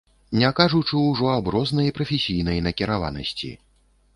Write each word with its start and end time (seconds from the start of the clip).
Не 0.43 0.49
кажучы 0.59 1.01
ўжо 1.09 1.27
аб 1.33 1.51
рознай 1.55 1.93
прафесійнай 1.99 2.65
накіраванасці. 2.69 3.53